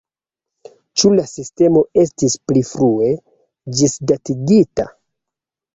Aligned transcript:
Ĉu 1.01 1.11
la 1.19 1.25
sistemo 1.33 1.83
estis 2.05 2.39
pli 2.49 2.65
frue 2.73 3.13
ĝisdatigita? 3.83 4.93